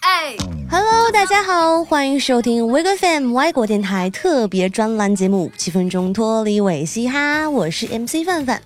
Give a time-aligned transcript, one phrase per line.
[0.00, 0.34] 哎
[0.70, 8.62] ，Hello，大家好，欢迎收听 w i g FM 外国电台特别专栏节目《七分钟脱离伪嘻哈》，我是 MC 范范。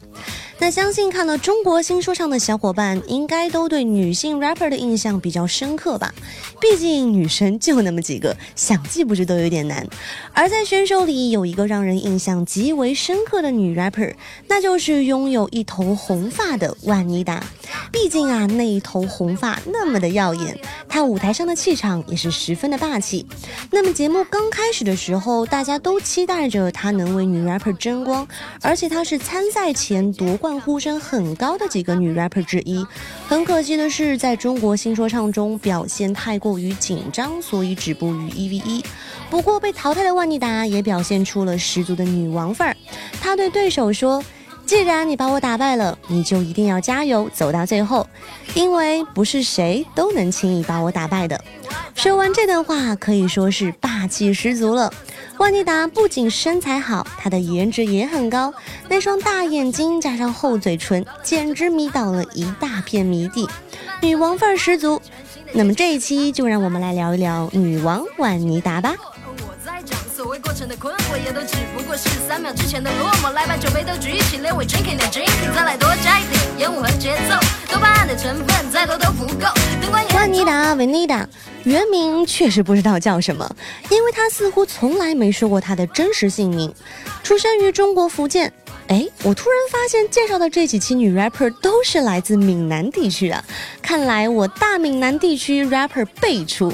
[0.60, 6.14] 那相信看了中国新说唱的小伙伴，应该都对女性 rapper 的印象比较深刻吧？
[6.60, 9.84] 毕竟女生就那么几个，想记不住都有点难。
[10.32, 14.14] 而在选手里有一个让人印象极为深刻的女 rapper，
[14.46, 17.42] 那就是拥有一头红发的万妮达。
[17.92, 23.26] 毕竟啊，那一头红发那么的耀眼，她舞台上的气场也是十分的霸气。
[23.70, 28.26] 那么节目刚开始的时候，大家都期待着她能为女 rapper 争光，
[28.62, 30.58] 而且她是参赛前夺冠。
[30.62, 32.86] 呼声很高的几个女 rapper 之一，
[33.26, 38.84] 很可惜的是，在中国新说唱中表现太过于紧张，所以止步于一 v 一。
[39.28, 42.76] 不过被淘汰的万妮达也表现出了十足的女王范儿，
[43.20, 44.22] 她对对手说
[44.72, 48.08] ：“既然你把我打败了，你就一定要加油，走到最后，
[48.54, 51.38] 因为不是谁都能轻易把我打败的。”
[51.94, 54.90] 说完这段话，可以说是霸气十足了。
[55.36, 58.50] 万妮达不仅身材好，她的颜值也很高，
[58.88, 63.46] 那双大眼睛加上厚嘴唇，简直迷倒了一大片迷弟，
[64.00, 65.02] 女王范儿十足。
[65.52, 68.94] 那么这一期就让我们来聊一聊女王万妮达吧。
[70.32, 73.32] 为过程的困惑，也都只不过是三秒之前的落寞。
[73.32, 77.36] 来把酒杯都举起，连我 drinking 的 drinking，再来多加一点烟雾和节奏。
[77.68, 79.46] 多巴胺的成分再多都不够。
[80.14, 81.28] 万妮达维妮达，
[81.64, 83.54] 原名确实不知道叫什么，
[83.90, 86.74] 因为她似乎从来没说过她的真实姓名。
[87.22, 88.50] 出生于中国福建。
[88.92, 93.42] 哎，我突然发现介绍的这几期女 rapper 都是来自闽南地区啊！
[93.80, 96.70] 看来我大闽南地区 rapper 辈出。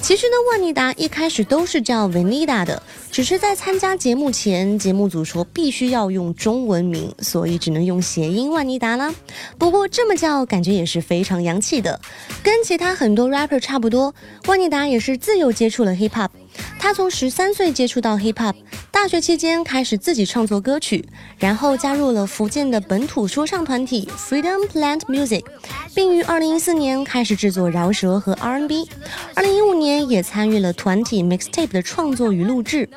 [0.00, 9.12] 其实呢，万妮达一开始都是叫 Vanida 的，只是在参加节目前，节目组说必须要用中文名，所以只能用谐音万妮达啦。
[9.58, 12.00] 不过这么叫感觉也是非常洋气的，
[12.44, 14.14] 跟其他很多 rapper 差不多。
[14.46, 16.28] 万妮达也是自由接触了 hip hop。
[16.78, 18.54] 他从十三岁接触到 hip hop，
[18.96, 21.04] 大学期间开始自己创作歌曲，
[21.38, 25.44] 然后加入了福建的本土说唱团体 Freedom Plant Music，
[25.94, 28.88] 并于二零一四年开始制作饶舌和 R N B。
[29.34, 32.88] 二零一五年也参与了团体 Mixtape 的创作与录制。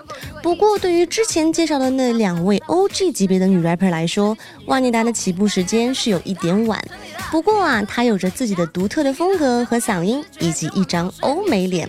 [0.42, 4.36] 不过，对于之前介绍的那两位 OG 级别的女 rapper 来说，
[4.68, 6.82] 万妮达的起步时间是有一点晚。
[7.30, 11.88] 不过啊，她有着自己的独特的风格和嗓音，以及一张欧美脸，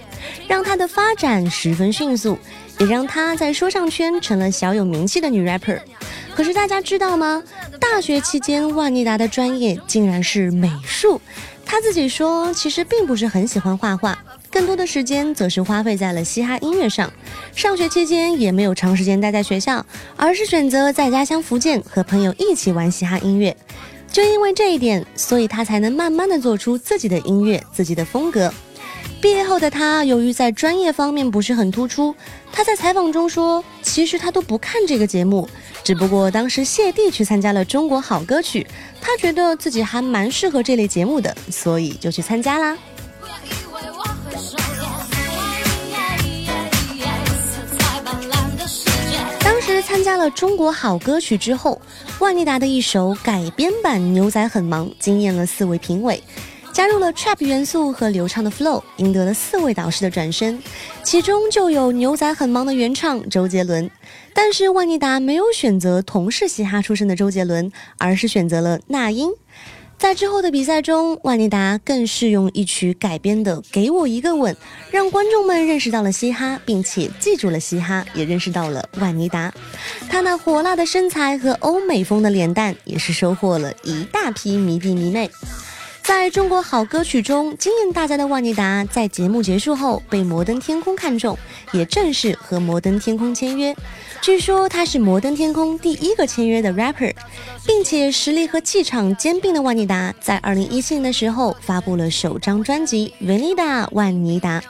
[0.49, 1.49] 让她的发展。
[1.49, 2.37] 十分迅速，
[2.81, 5.79] 也让她在说唱圈成了小有名气的女 rapper。
[6.35, 7.43] 可是大家知道吗？
[7.79, 11.21] 大学期间，万妮达的专业竟然是美术。
[11.65, 14.19] 她自己说，其实并不是很喜欢画画，
[14.51, 17.13] 更多的时间则是花费在了嘻哈音乐上。
[17.55, 19.85] 上学期间也没有长时间待在学校，
[20.17, 23.55] 而是选择在家乡福建和朋友一起玩嘻哈音乐。
[24.11, 28.53] 就因为这一点，所以她才能慢慢的做出自己的音乐、自己的风格。
[29.21, 32.15] 毕业后的他，由于在专业方面不是很突出，
[32.51, 35.47] 他在采访中说，其实他都不看这个节目，
[35.85, 38.63] 只不过当时谢帝去参加了《中国好歌曲》，
[38.99, 42.79] 他觉得自己还蛮适合这类节目的，所以就去参加啦。
[49.41, 51.79] 当时参加了《中国好歌曲》之后，
[52.21, 56.23] 万妮达的一首改编版《牛仔很忙》惊艳了四位评委。
[56.73, 60.63] 加入了 trap 元素和流畅的 flow，赢得了四位导师的转身，
[61.03, 63.91] 其中就有牛仔很忙的原唱周杰伦。
[64.33, 69.31] 但是万妮达没有选择同是嘻哈出身的周杰伦，而是选择了那英。
[69.99, 74.55] 在之后的比赛中，万妮达更是用一曲改编的《给我一个吻》，
[74.91, 79.53] 让观众们认识到了嘻哈，并且记住了嘻哈，也认识到了万妮达。
[80.09, 85.31] 她那火辣的身材和欧美风的脸蛋，也是收获了一大批迷弟迷妹。
[86.11, 91.39] 在中国好歌曲中惊艳大家的万妮达，在节目结束后被摩登天空看中，
[91.71, 93.73] 也正式和摩登天空签约。
[94.21, 97.15] 据说她是摩登天空第一个签约的 rapper，
[97.65, 104.61] 并且实力和气场兼并的万妮达，在二零一七年的时候发布了首张专辑《Vanida 万妮达》。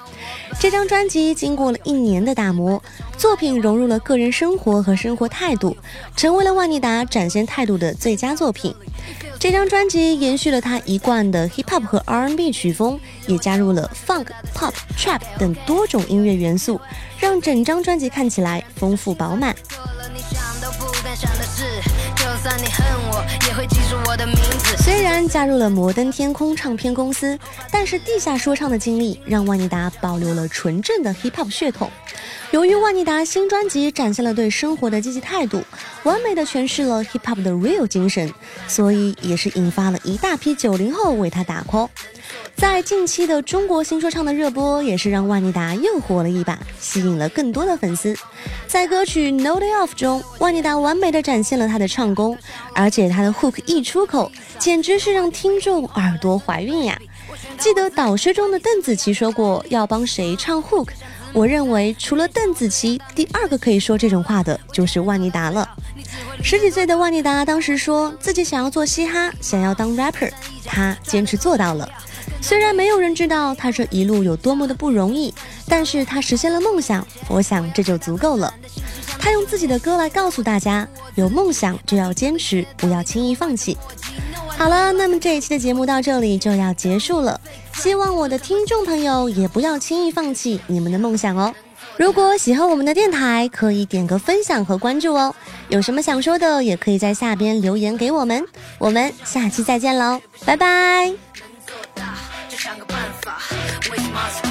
[0.60, 2.82] 这张专辑经过了一年的打磨，
[3.16, 5.74] 作品融入了个人生活和生活态度，
[6.14, 8.74] 成为了万妮达展现态度的最佳作品。
[9.40, 16.78] 这张专辑延续了他一贯的 hip hop 和 R&B 曲风，也加入了 funk、pop、trap 等多种音乐元素，
[17.18, 19.56] 让整张专辑看起来丰富饱满。
[24.78, 27.38] 虽然加入了摩登天空唱片公司，
[27.70, 31.90] 但是地下说唱的经历让万妮达保留了纯正的 hip hop 血统。
[32.50, 35.62] 由于万妮达新专辑展现了对生活的积极态度，
[36.04, 38.32] 完美的诠释了 hip hop 的 real 精神，
[38.66, 41.88] 所以也是引发了一大批九零后为他打 call。
[42.60, 48.14] 在近期的中国新说唱的热播，也是让万妮达又火了一把，吸引了更多的粉丝。
[48.68, 52.36] 在歌曲《No Day Off》中，万妮达完美的展现了她的唱功，
[52.74, 57.00] 而且她的 hook 一出口，简直是让听众耳朵怀孕呀！
[57.56, 60.88] 记得导师中的邓紫棋说过要帮谁唱 hook，
[61.32, 65.66] 我认为除了邓紫棋，第二个可以说这种话的就是万妮达了。
[66.42, 70.30] 十几岁的万妮达当时说自己想要做嘻哈，想要当 rapper，
[70.66, 71.88] 她坚持做到了。
[72.40, 75.32] 虽然没有人知道他这一路有多么的不容易，
[75.68, 78.52] 但是他实现了梦想，我想这就足够了。
[79.18, 83.76] 他用自己的歌来告诉大家，有梦想就要坚持，不要轻易放弃。
[84.56, 87.40] 好了，那么这一期的节目到这里就要结束了，
[87.74, 91.54] 希望我的听众朋友也不要轻易放弃你们的梦想哦。
[91.96, 95.34] 如果喜欢我们的电台，可以点个分享和关注哦。
[95.68, 98.42] 有什么想说的，也可以在下边留言给我们。
[98.78, 101.49] 我们下期再见喽，拜拜。
[103.82, 104.49] 想个办法，为什么？